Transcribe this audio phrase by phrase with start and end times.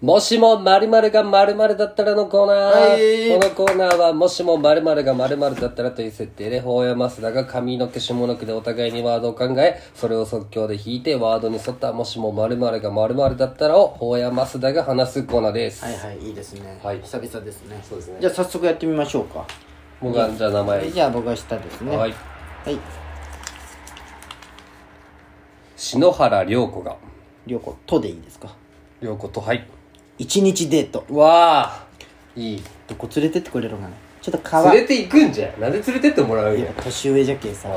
[0.00, 2.90] もしも〇〇が〇〇だったらのコーナー。
[2.92, 15.84] はいこのコーナーは、もしも〇〇が〇〇だったらという設定で、法や増田が上の毛下の毛でお互いにワードを考え、それを即興で弾いて、ワードに沿った、もしも〇〇が〇〇だったらを、法や増田が話すコーナーです。
[15.84, 19.46] はいはいいいですねはい久々ですねそうですねじゃあ早速やってみましょうか
[20.00, 20.90] 僕が、じゃあ名前。
[20.90, 22.10] じゃあ僕は下ですねはい。
[22.10, 22.78] はい
[25.76, 26.96] 篠原涼子が。
[27.46, 28.54] りょうことでいいですか？
[29.02, 29.66] 涼子と、はい。
[30.20, 31.06] 一日デート。
[31.14, 31.86] わあ。
[32.36, 32.62] いい。
[32.86, 33.94] どこ連れてってくれるのかね。
[34.20, 34.70] ちょっと川。
[34.70, 35.48] 連れて行くんじゃ。
[35.56, 35.58] ん。
[35.58, 36.60] なんで連れてってもらうんや。
[36.60, 36.72] いや。
[36.76, 37.70] 年上じゃけさ。
[37.70, 37.72] あ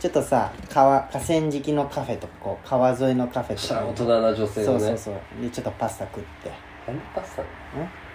[0.00, 3.54] ちょっとさ川河川敷のカフェとかこう川沿いのカフェあ。
[3.54, 3.54] とか。
[3.54, 4.80] にしゃ大人な女性のね。
[4.80, 5.14] そうそうそう。
[5.40, 6.50] でちょっとパスタ食って。
[6.88, 7.42] 何パスタ？
[7.42, 7.46] ん？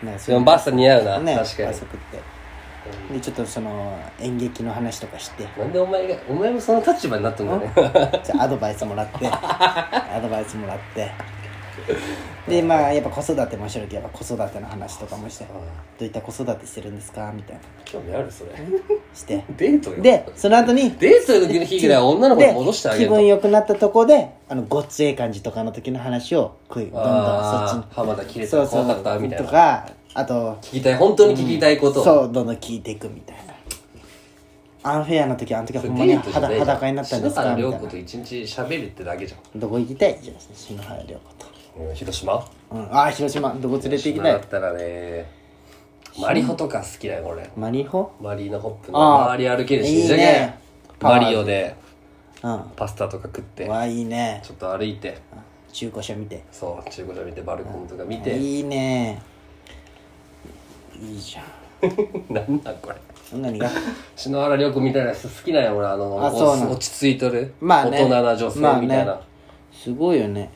[0.05, 1.19] なんかでもパスタ似合うな。
[1.19, 1.35] ね。
[1.37, 1.67] 確かに。
[1.69, 3.13] パスタ食って。
[3.13, 5.47] でちょっとその演劇の話とかして。
[5.57, 7.71] なんでお前がお前もその立場になったんだね？
[8.25, 9.25] じゃあアドバイスもらって。
[9.31, 11.09] アドバイスもらって
[12.47, 15.51] でまあやっぱ子育てもしてるけどやっぱ子育ての話とかもしてど
[16.01, 17.61] ういった子育てしてるんですかみたいな。
[17.85, 18.51] 興味あるそれ。
[19.13, 19.45] して。
[19.57, 20.01] デートよ。
[20.01, 27.81] でその後にデートの日ぐらいは女の子に戻してあげ気分良くなったとこであのごっつええ感じとかの時の話を食いどんどんそっちあに。
[27.81, 32.01] あ浜田切れたそうそうら怖かったみたいとなかあと聞きたい本当に聞きたいこと。
[32.01, 33.53] をそうどんどん聞いていくみたいな。
[34.85, 37.77] アンフェアな時あの時はほんまに裸になったんですか篠原みたいな。
[37.77, 39.59] 涼子と一日喋るってだけじゃん。
[39.61, 40.19] どこ行きたい？
[40.21, 42.45] じゃあ篠原涼子とうん広島？
[42.71, 43.53] うん、ああ広島。
[43.53, 44.33] どこ連れて行きたい？
[44.33, 45.29] だったらね
[46.19, 47.49] マリホとか好きだよ俺。
[47.57, 48.11] マリホ？
[48.21, 50.07] マリーナホップのああ周り歩けるしいいね。
[50.07, 50.17] じゃ
[50.99, 51.75] けマリオで
[52.43, 52.61] うん。
[52.75, 54.41] パスタとか食ってわあいいね。
[54.43, 55.17] ちょっと歩いて。
[55.71, 56.43] 中古車見て。
[56.51, 58.37] そう中古車見てバルコンとか見て。
[58.37, 59.19] いいね。
[61.01, 61.45] いいじゃん。
[62.33, 62.95] なんなんこれ。
[63.33, 63.67] 何が
[64.15, 67.97] 篠原涼子みたいな人好きなんや俺あのあそう落ち着いとる、まあね。
[67.97, 69.21] 大人な女性みたいな、まあね。
[69.73, 70.51] すごいよね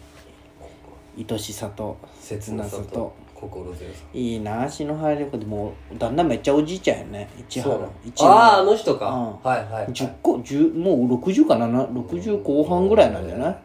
[1.29, 3.13] 愛しさと切なさと。
[3.33, 4.03] 心強さ。
[4.15, 7.29] いいな篠原涼子でもう旦那めっちゃおじいちゃんやね。
[7.47, 7.77] 市原。
[8.15, 9.49] 市あああ原の人か、うん。
[9.49, 13.57] はいはい、はい、10個10もう60かなな60後半ぐらいなんじゃない？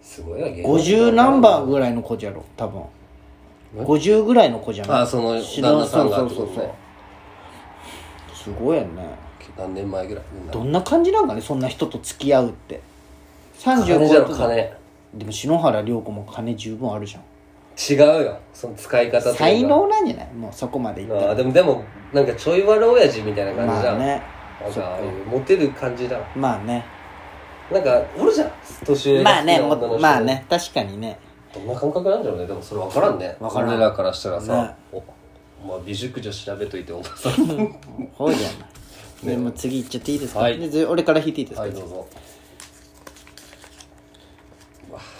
[0.00, 0.96] すごいな芸能人。
[0.96, 2.82] 50ナンバーぐらいの子じゃろ多分。
[3.76, 5.02] 50ぐらいの子じゃない？
[5.02, 6.70] あその旦那さんがそうそうそう
[8.34, 9.04] すごいよね。
[9.58, 10.24] 何年前ぐらい？
[10.50, 12.80] どんな感じなんかねそんな人と付き合うって。
[13.58, 14.38] 金じゃろ35とか。
[14.48, 14.72] 金
[15.14, 17.22] でも篠原涼子も金十分あるじゃん。
[17.78, 18.38] 違うよ。
[18.52, 19.36] その使い方とか。
[19.38, 20.32] 才能なんじゃない？
[20.34, 21.28] もうそこまでいったら。
[21.28, 21.82] ああでもでも
[22.12, 24.22] なんかちょい悪親父みたいな感じじゃん、まあね。
[24.62, 26.84] なんかああいうモテる感じだまあね。
[27.72, 28.50] なんかおるじゃん。
[28.84, 29.60] 年上まあね
[30.00, 30.44] まあね。
[30.48, 31.18] 確かにね。
[31.54, 32.46] どんな感覚なんだろうね？
[32.46, 33.36] でもそれ分からんね。
[33.40, 33.68] 分からん。
[33.70, 34.74] 俺らからしたらさ、ね。
[34.92, 35.02] お
[35.66, 37.30] まあ美熟女調べといてお前さ。
[37.42, 37.78] ん
[38.14, 38.56] ほうじゃない。
[39.24, 40.58] でも次いっちゃっていいですか、はい。
[40.58, 42.06] でず俺から弾いていいですか、はいどうぞ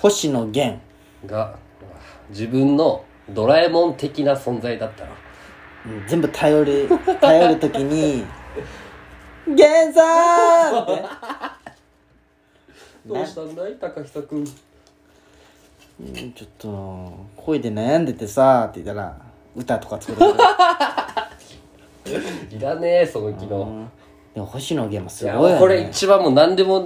[0.01, 0.79] 星野源。
[1.27, 1.55] が
[2.31, 5.11] 自分のドラえもん的な存在だったら
[5.85, 6.89] うん全部頼る
[7.21, 8.25] 頼る時に
[9.47, 10.83] 「源さん!
[10.83, 11.03] 」って。
[13.07, 13.75] どうしたんだい？
[13.81, 14.41] 高久君。
[16.01, 19.15] うんちょっと声で悩んでてさって言ったら
[19.55, 20.27] 歌とか作る
[22.57, 23.87] いらねえその機能。
[24.33, 25.61] でも星野源もすいやごいよね。
[25.61, 26.81] これ一番もう何でも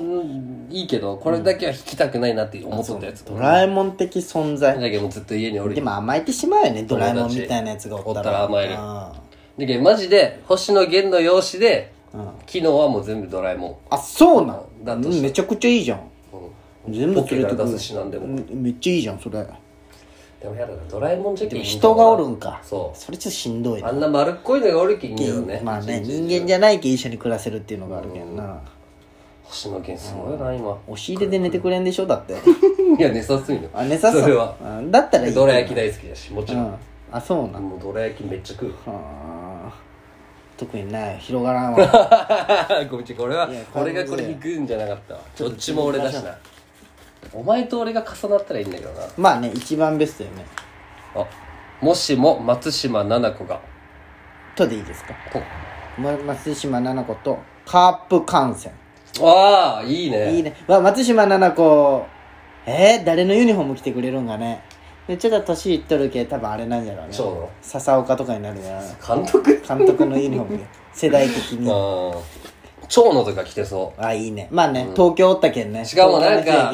[0.71, 3.25] いいけどこれだけは弾きたくないなって思っとったやつ。
[3.25, 4.81] ドラえもん的存在。
[4.81, 8.45] だけどずっと家におるでも甘えてしまうよねドラえもんみたいなやつがおったら。
[8.45, 8.75] 甘える。
[8.75, 8.79] うん。
[8.79, 9.13] だ
[9.59, 11.93] けどマジで星野源の容姿で
[12.47, 13.77] 機能はもう全部ドラえもん。
[13.91, 14.85] あそうなん？
[14.85, 16.01] だとしめちゃくちゃいいじゃん。
[16.89, 18.27] 全部ポケから出連れてくるなんでも。
[18.27, 19.47] うんめっちゃいいじゃんそれ。
[20.41, 22.61] でもやだなドラえもんじゃけ人がおるんか。
[22.63, 28.61] そそれちょっとしんどいあんな丸っこいのがおるけんいいよねまあね人間じゃないけ一緒に暮らせるっていうのがあるけどな
[29.55, 30.73] 星野源すごいな今。
[30.89, 32.33] 押し入れで寝てくれんでしょだって。
[32.99, 34.55] いや寝さすいのあ寝さそうそれは。
[34.61, 36.67] うんだったらいいどら焼き大好きだしもちろん。
[36.67, 36.75] うん。
[37.13, 38.71] あそうなんもうどら焼きめっちゃ食う。
[38.71, 38.75] は
[39.69, 39.73] あ。
[40.57, 41.19] 特にない。
[41.19, 42.87] 広がらんわ。
[42.91, 45.21] ごめんちこれはいや俺がこれ引くんじゃなかったわ。
[45.39, 46.35] どっちも俺だしな。
[47.33, 49.03] お前と俺が重なったらいいんだけどな。
[49.17, 50.45] まあね一番ベストよね。
[51.15, 51.25] あ
[51.81, 53.61] もしも松島菜々子が。
[54.57, 55.15] とでいいですか？
[55.33, 55.41] と
[56.01, 58.73] ま松島菜々子とカープ観戦
[59.23, 60.35] ああいいね。
[60.35, 60.55] いいね。
[60.67, 62.07] わ松島菜々子
[62.67, 64.63] えー、誰のユニフォーム着てくれるんかね。
[65.07, 67.13] でちょっと年いっとるけ多分あれなんじゃろうね。
[67.13, 67.27] そう。
[67.35, 68.83] なの笹岡とかになるじゃん。
[68.83, 69.63] 監督？
[69.67, 70.59] 監督のユニフォーム。
[70.59, 71.71] で世代的に。
[71.71, 71.71] う
[72.21, 72.45] ん
[72.87, 74.01] 長野とか着てそう。
[74.01, 74.49] あいいね。
[74.51, 75.85] まあね、東京おったけんね。
[75.85, 76.71] しかもなんか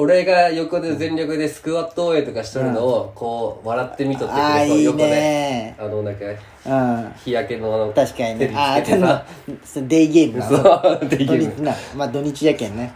[0.00, 5.76] 俺が横で全力でスクワット応援とかしとるのをこう笑って見とってくれそうああいい横でね。
[5.78, 7.12] あのなんかうん。
[7.22, 8.52] 日焼けのあの確かにね。
[8.56, 9.26] ああつけてさ
[9.62, 11.74] そのデイゲームなそうデイゲー日な。
[11.94, 12.94] まあ土日やけんね。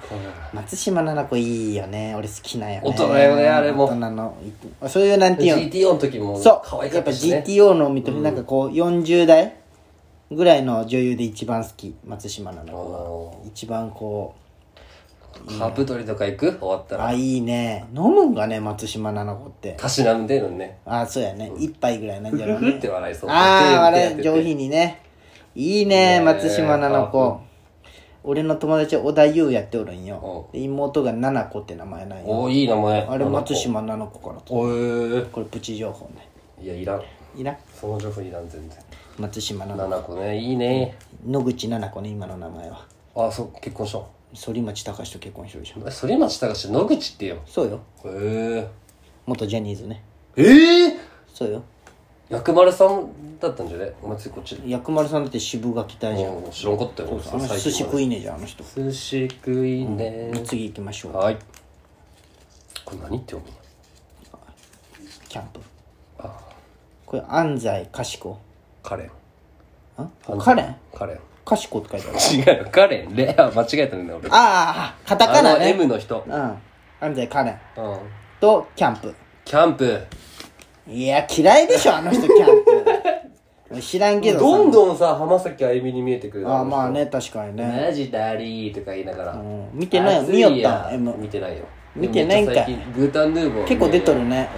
[0.55, 2.15] 松島菜々子いいよね。
[2.17, 2.89] 俺好きなんよね。
[2.89, 3.85] 大人よねあれも。
[3.85, 4.37] 大人の。
[4.89, 6.61] そういうなんていうの GTO の時もそう。
[6.65, 9.56] 可愛かやっぱったしね GTO の見となんかこう40代
[10.31, 11.95] ぐらいの女優で一番好き。
[12.06, 14.35] 松島菜々子おは一番こ
[15.59, 16.59] カープ取りとか行く？
[16.59, 17.05] 終わったら。
[17.05, 17.85] うあいいね。
[17.95, 19.75] 飲むんがね松島菜々子って。
[19.79, 20.79] たしなんでるのね。
[20.85, 21.53] あそうやね。
[21.59, 22.67] 一杯ぐらいなんじゃろうね。
[22.69, 23.31] ふふって笑いそう。
[23.31, 24.23] あああ手やってて。
[24.23, 25.03] れ上品にね。
[25.55, 27.41] いいね松島菜々子。
[28.27, 30.49] 俺の友達は小田優やっておるんよ。
[30.53, 32.25] で妹が菜々子って名前なんよ。
[32.27, 33.03] おーいい名前。
[33.03, 34.73] あれ松島菜々子からとおえ。
[34.73, 36.29] ーこれプチ情報ね。
[36.63, 37.03] いやいらん。
[37.37, 38.79] いいなその情報いらん全然。
[39.19, 40.97] 松島菜々七子ねいいね。
[41.25, 42.87] 子野口菜々子ね今の名前は。
[43.17, 44.09] あそう結婚したの？
[44.35, 45.81] 反町隆史と結婚してるでしょ。
[45.81, 47.81] 反町隆史野口ってよそうよ。
[48.05, 48.69] へえ。
[49.27, 50.03] 元ジャニーズね。
[50.37, 50.97] ええ？
[51.33, 51.63] そうよ。
[52.29, 53.93] 薬丸さんだったんじゃね？
[54.03, 57.09] お前次こっち薬丸さんだって渋垣隊じゃんうん知らんかったよ。
[57.11, 58.65] あの寿司食いねじゃんあの人。
[58.65, 60.33] 寿司食いね。
[60.45, 61.17] 次行きましょう。
[61.17, 61.39] はい。
[62.85, 63.53] これ何って読む
[65.29, 65.61] キャンプ。
[66.19, 66.39] あ
[67.07, 68.39] これ安西かしこ。
[68.83, 69.11] カレン。
[69.97, 70.09] あ？
[70.39, 70.77] カレン？
[70.93, 72.58] カレンかしこって書いてある。
[72.58, 74.29] 違うカレンレア間違えたね俺。
[74.31, 76.25] ああカタカあのナね M の人。
[76.26, 76.32] うん。
[77.00, 77.99] 安西カレンうん。
[78.41, 79.14] とキャンプ。
[79.44, 80.06] キャンプ。
[80.87, 83.81] いや嫌いでしょあの人キャンプ。
[83.81, 84.44] 知らんけどさ。
[84.44, 87.87] どんどんさ浜崎あゆみに見えてくるああまあね確かにね。
[87.87, 89.32] マジだりーとか言いながら。
[89.32, 89.70] うん。
[89.73, 91.64] 見てないよ暑見よったや M 見てないよ。
[91.96, 92.55] 見てないんかい。
[92.55, 94.49] でもめっちゃ最近グータンヌーボー結構出とるね。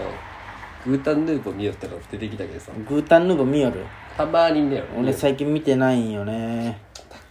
[0.87, 0.93] うん。
[0.93, 2.73] グータンヌーボー見よったら出てきたけどさ。
[2.89, 3.85] グータンヌーボー見よる
[4.17, 5.13] たまにね俺。
[5.13, 6.79] 最近見てないんよね。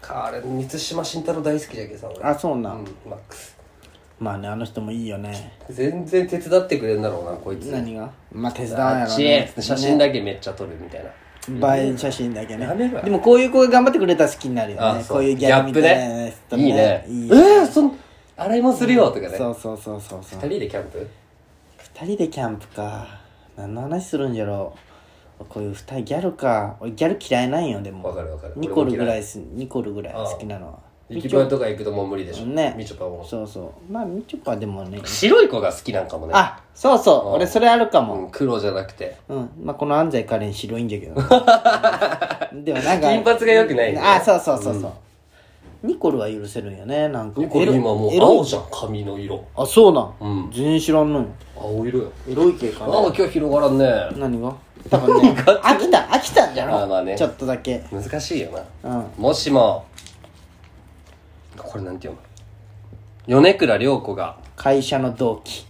[0.07, 2.23] あれ満島慎太郎大好きじゃけさ俺。
[2.23, 3.57] あそうなん、うんマックス。
[4.19, 5.53] まあねあの人もいいよね。
[5.69, 7.65] 全然手伝ってくれんだろうなこいつ。
[7.65, 8.09] 何が？
[8.31, 9.51] まあ手伝わんやろね。
[9.57, 11.09] へ写真だけめっちゃ撮るみたいな。
[11.75, 12.67] 映え写真だけね。
[13.03, 15.03] でもこういう子が頑張ってくれたら好きになるよね。
[15.07, 15.85] こういうギャラみたいい
[16.69, 17.05] いね。
[17.07, 17.97] いいえーそん
[18.37, 19.37] 洗いもするよとかね。
[19.37, 20.39] そうそうそうそうそう。
[20.41, 21.07] 二人でキャンプ？
[22.01, 23.07] 二人でキャンプか。
[23.57, 24.79] 何の話するんじゃろう
[25.49, 26.77] こういう二人ギャルか。
[26.79, 28.09] 俺ギャル嫌いなんよでも。
[28.09, 28.53] わかるわかる。
[28.55, 30.67] ニコルぐらいいすニコルぐらい好きなの。
[30.67, 30.79] は
[31.09, 32.45] 行き場とか行くともう無理でしょ。
[32.47, 32.73] ね。
[32.75, 33.23] みちょぱも。
[33.23, 33.93] そうそう。
[33.93, 34.99] まあみちょぱでもね。
[35.05, 36.33] 白い子が好きなんかもね。
[36.35, 37.35] あそうそう。
[37.35, 38.15] 俺それあるかも。
[38.15, 39.17] うん黒じゃなくて。
[39.29, 39.49] うん。
[39.63, 41.15] まあこの安西カレン白いんじゃけど
[42.63, 44.91] でもなんか金髪が良くないんだよあそうそうそうそう。
[45.83, 47.39] ニコルは許せるんよねなんか。
[47.39, 49.43] ニコル今もう青じゃん髪の色。
[49.55, 50.13] あそうなん。
[50.19, 50.51] うん。
[50.51, 52.11] 全然知らんのよ青色よ。
[52.27, 52.97] エロい系かあな。
[52.97, 53.85] あ今日広がらんね。
[54.17, 54.55] 何が？
[54.89, 56.71] 多分ね 飽きた飽きたんじゃろ？
[56.73, 57.15] まあまあね。
[57.17, 57.81] ちょっとだけ。
[57.91, 58.51] 難しいよ
[58.83, 58.89] な。
[58.91, 59.05] うん。
[59.17, 59.83] もしも。
[61.57, 62.21] これなんて読
[63.27, 63.41] む？
[63.41, 64.37] 米倉涼子が。
[64.55, 65.65] 会社の同期。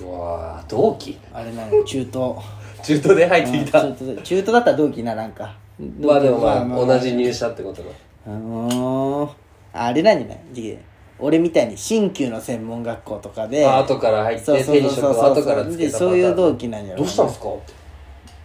[0.00, 1.18] うわあ同期？
[1.32, 2.10] あれなの中東
[2.82, 3.80] 中途で入ってきた。
[3.82, 5.54] 中途中途だったら同期ならんか。
[6.00, 7.88] まあでもまあまあ同じ入社ってことだ。
[8.26, 9.24] うー。
[9.24, 9.28] ん
[9.72, 10.78] あれなんじゃないじき
[11.18, 13.64] 俺みたいに新旧の専門学校とかで。
[13.66, 15.14] あ後から入ってそうそう手に職をそう。
[15.14, 16.10] そう後からつけでたパターン。
[16.10, 17.46] そういう同期なんじゃないどうしたんすか？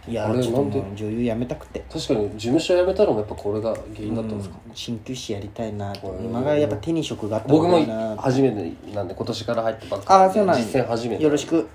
[0.08, 1.84] いやあれちょっともう女優辞めたくて。
[1.92, 6.08] 確かに事務所辞めたのもやっぱこれが原因だったんですか、鍼灸師やりたいなと。
[6.08, 7.78] うん今がやっぱ手に職があった僕も
[8.16, 10.62] 初めてなんで今年から入ってばっかりでああそうなんや。
[10.64, 11.22] 実践初めて。
[11.24, 11.56] よろしく。
[11.56, 11.66] よ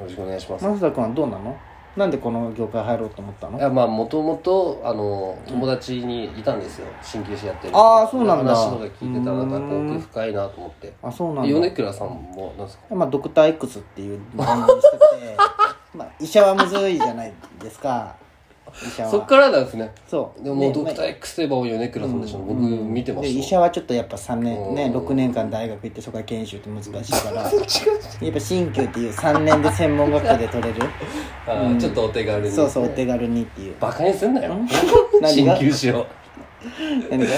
[0.00, 1.56] ろしくお願いします、増田君はどうなの？
[1.96, 3.56] なんでこの業界入ろうと思ったの？
[3.58, 6.86] いやまあもともとあの友達にいたんですよ。
[7.00, 8.52] 鍼灸師やってるあーそうなんだ。
[8.56, 10.92] 話とか聞いてたらなんか奥深いなと思って。
[11.00, 11.48] あそうなんだ。
[11.48, 12.94] で米倉さんもなんですか？
[12.96, 15.04] まあ、ドクター X っていう番組にしてて
[15.94, 17.32] まあ医者はむずいじゃない
[17.62, 18.16] ですか。
[18.86, 19.10] 医者は。
[19.10, 19.92] そっからなんですね。
[20.08, 20.42] そう。
[20.42, 24.96] でももうでドクター X といえば米倉さんでしょ、僕見てまで医した者はちょっとやっぱ3年ねうん。
[24.96, 27.42] 6年間大学行ってそこから研修って難しいから。
[27.42, 30.82] やっぱ鍼灸っていう3年で専門学校で取れる。
[31.46, 32.50] あーちょっとお手軽に。
[32.50, 33.74] そうそうお手軽にっていう。
[33.78, 34.56] バカにすんなよ。
[35.22, 36.06] 鍼灸師を。
[37.10, 37.30] 何が？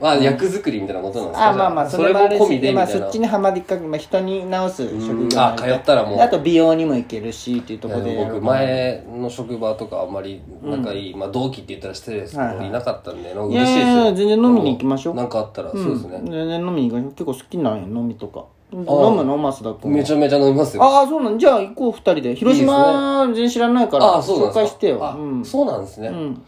[0.00, 1.50] まあ役作りみたいなことなんですか？
[1.50, 6.16] あまあまあそれも込みしでまあそっちにはまりかけ、まあ、人に直す職業あ通ったらもう。
[6.16, 12.68] であと美容にも行けるしっていうところで僕前の職場とかあんまり仲いい、まあ同期って言ったら失礼ですけど、はいはい。
[12.68, 13.78] いなかったんで嬉しいですよ。
[13.78, 15.14] いやいや全然飲みに行きましょう。
[15.14, 16.20] なんかあったら、そうですね。
[16.24, 18.44] 全然飲みに行く結構好きなんや飲みとか。
[18.72, 20.82] 飲むの増田君めちゃめちゃ飲みますよ。
[20.82, 22.34] ああそうなんじゃあ行こう二人で。
[22.34, 24.98] 広島全然知らないから紹介してよ。
[25.44, 26.42] そうなんですね、ん。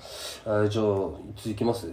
[0.45, 1.89] あじゃあいつ行きます？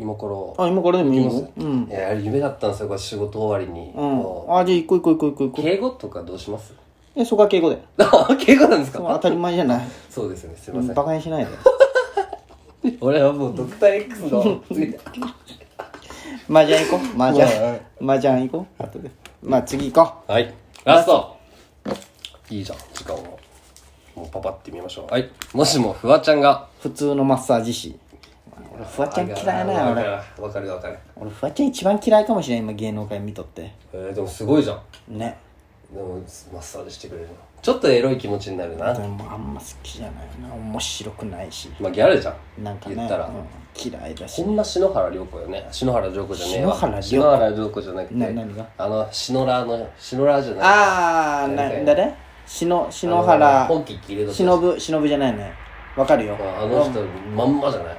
[0.00, 1.88] 今からあ今からでもいい行きようん。
[1.90, 4.22] いやあれ夢だったんですよこれ仕事終わりに、うん。
[4.22, 5.64] こあじゃあ行こう行こう行こう行こう行こう。
[5.64, 6.72] 敬語とかどうします？
[6.72, 6.76] う
[7.16, 8.98] えそこは敬語であ 敬語なんですか？
[9.00, 9.88] 当たり前じゃない。
[10.08, 11.50] そうですよねすいません、バカにしないで。
[13.00, 14.62] 俺はもうドクター X の
[16.48, 17.22] 麻雀行こう。
[17.22, 17.80] 麻雀。
[18.00, 18.82] 麻雀行こう。
[18.82, 19.10] 後で。
[19.42, 20.54] まあ次行こはい。
[20.84, 21.36] ラスト。
[22.50, 22.78] いいじゃん。
[22.94, 23.18] 時間を。
[24.16, 25.12] もうパパって見ましょう。
[25.12, 25.28] はい。
[25.52, 26.68] もしもフワちゃんが。
[26.80, 27.96] 普通のマッサージ師
[28.80, 30.70] 俺フワちゃん嫌いな俺るわかる。
[30.70, 33.72] わかる俺フワちゃん一番嫌いかもしれん今芸能界見とって。
[33.92, 35.18] えー、でもすごいじゃん。
[35.18, 35.36] ね。
[35.92, 36.14] でも
[36.52, 37.34] マッサージしてくれるの。
[37.60, 38.94] ちょっとエロい気持ちになるな。
[38.94, 40.54] でもあんま好きじゃないな。
[40.54, 41.68] 面白くないし。
[41.78, 42.64] まあギャルじゃん。
[42.64, 43.32] なんかね言ったら、うん
[43.76, 44.42] 嫌いだし。
[44.42, 45.68] ほんま篠原涼子よね。
[45.70, 46.74] 篠原涼子じゃねえわ。
[46.74, 47.08] 篠原涼子。
[47.08, 48.14] 篠原涼子じゃなくて。
[48.14, 48.66] な何が？
[48.78, 50.62] あの篠原の篠原じゃない。
[50.62, 51.48] ああ
[51.84, 52.14] 誰？
[52.46, 55.52] 篠篠あ原の本気切れと忍ぶ忍ぶじゃないね
[55.96, 56.36] わかるよ。
[56.40, 57.00] あの人
[57.36, 57.98] まんまじゃない、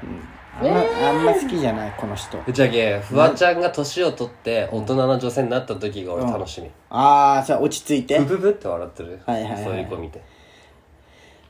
[0.59, 2.37] あんまあんま好きじゃないこの人。
[2.51, 8.19] じゃけフワちゃんが年を取って大人の女性になった時が俺楽しみ、ああじゃあ落ち着いて。
[8.19, 10.21] ブブブって笑ってる、はいはいはいそういう子見て。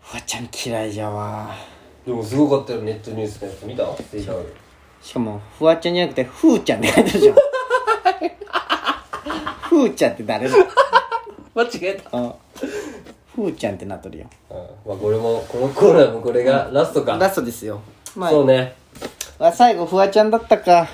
[0.02, 1.56] フワちゃん嫌いじゃわ。
[2.06, 3.84] でもすごかったよネットニュースのやつ見た？
[3.96, 4.54] ツイッターで
[5.02, 7.36] しかもフワちゃんじゃなくてフーちゃんって書いてるじゃん。
[9.70, 10.56] フーちゃんって誰だ？
[11.56, 12.18] 間違えた。
[12.18, 12.36] あ
[13.36, 14.26] フーちゃんってなっとるよ。
[14.50, 17.18] うんまあこれもこのコーナーもこれがラストか。
[17.18, 17.82] ラストですよ。
[18.16, 18.76] まそうね
[19.44, 20.88] あ最後フワちゃんだったか。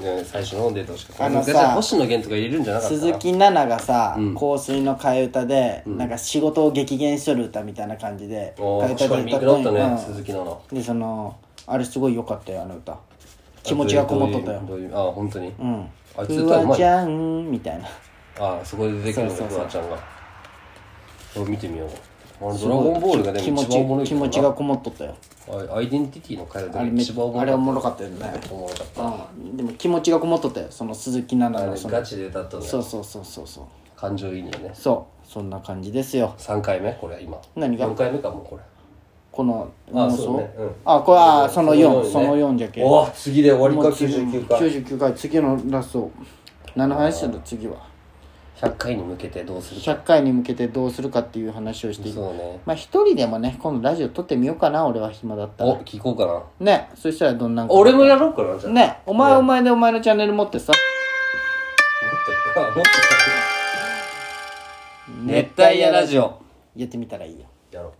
[0.00, 1.12] ね最初の方で出てほしか？
[1.12, 2.94] ったあのさ昔は星野源とか入れるんじゃなかった？
[2.96, 9.98] 鈴木奈々がさ、香水の替え歌で、なんか仕事を激減しとる歌みたいな感じでおー替え歌確かに見くなったね、うん。
[9.98, 10.60] 鈴木奈々。
[10.72, 11.36] でその
[11.66, 12.98] あれすごい良かったよあの歌。
[13.62, 14.62] 気持ちがこもっとったよ。
[14.66, 15.48] どういうどういうあ本当に？
[15.48, 15.86] うん。
[16.16, 16.66] あいつフ歌うまい。
[16.66, 17.88] ワちゃんみたいな。
[18.38, 19.58] あそこで出てくるのかそうそうそう。
[19.58, 19.96] フワちゃんが。
[19.96, 20.02] こ
[21.44, 21.88] れ見てみよう
[22.42, 24.26] あれドラゴンボールがで気持も一番おもろいちけどな。
[24.26, 25.14] 気持ちがこもっとったよ。
[25.48, 28.40] あアイデンティティの会話あれ一番おもあれおもろかったよね。
[28.50, 29.56] おもろかったうん。
[29.56, 30.66] でも気持ちがこもっとったよ。
[30.70, 31.94] その鈴木奈あ々のその。
[31.94, 33.64] れガチで歌ったんだよそうそうそうそうそう。
[33.96, 34.70] 感情移入ね。
[34.72, 35.26] そう。
[35.26, 36.34] そんな感じですよ。
[36.38, 36.92] 3回目？
[36.94, 37.38] これ今。
[37.56, 38.62] 何が？4回目かもうこれ。
[39.30, 40.16] このあ妄想？
[40.16, 40.54] そうね。
[40.58, 40.70] うん。
[40.84, 42.10] あこれあその4ね。
[42.10, 44.60] その4じゃけおー次で終わりかもう次99回。
[44.60, 45.14] 99回。
[45.14, 46.10] 次のラスト。
[46.76, 47.89] 何の話する次は
[48.60, 49.92] 100回に向けてどうするか。
[49.92, 52.60] 100回に向けてどうするかっていう話をしていくそうね。
[52.66, 55.70] まあ一人でもね今度ラジオ撮ってみようかな俺は暇だったら。
[55.70, 56.42] お聞こうかな。
[56.60, 57.72] ねそしたらどんなんか。
[57.72, 58.72] 俺もやろうかなじゃあ。
[58.72, 60.72] ねお前はお前でお前のチャンネル持ってさ。
[60.72, 60.78] も
[62.52, 62.90] っともっと。
[65.24, 66.38] 熱帯夜ラジオ。
[66.76, 67.46] やってみたらいいよ。
[67.70, 67.92] やろう